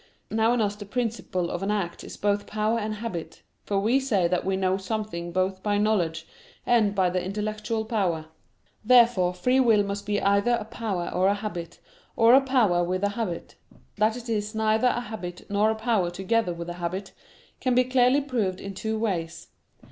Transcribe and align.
Now 0.31 0.51
in 0.53 0.61
us 0.61 0.75
the 0.75 0.85
principle 0.87 1.51
of 1.51 1.61
an 1.61 1.69
act 1.69 2.03
is 2.03 2.17
both 2.17 2.47
power 2.47 2.79
and 2.79 2.95
habit; 2.95 3.43
for 3.65 3.79
we 3.79 3.99
say 3.99 4.27
that 4.27 4.43
we 4.43 4.57
know 4.57 4.75
something 4.77 5.31
both 5.31 5.61
by 5.61 5.77
knowledge 5.77 6.27
and 6.65 6.95
by 6.95 7.11
the 7.11 7.23
intellectual 7.23 7.85
power. 7.85 8.25
Therefore 8.83 9.31
free 9.35 9.59
will 9.59 9.83
must 9.83 10.07
be 10.07 10.19
either 10.19 10.57
a 10.59 10.65
power 10.65 11.11
or 11.13 11.27
a 11.27 11.35
habit, 11.35 11.77
or 12.15 12.33
a 12.33 12.41
power 12.41 12.83
with 12.83 13.03
a 13.03 13.09
habit. 13.09 13.53
That 13.97 14.17
it 14.17 14.27
is 14.27 14.55
neither 14.55 14.87
a 14.87 15.01
habit 15.01 15.45
nor 15.51 15.69
a 15.69 15.75
power 15.75 16.09
together 16.09 16.51
with 16.51 16.69
a 16.69 16.73
habit, 16.81 17.13
can 17.59 17.75
be 17.75 17.83
clearly 17.83 18.21
proved 18.21 18.59
in 18.59 18.73
two 18.73 18.97
ways. 18.97 19.49